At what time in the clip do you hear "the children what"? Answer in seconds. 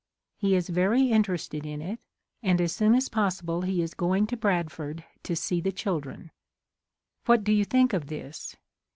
5.61-7.43